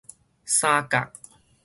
[0.47, 1.11] 三甲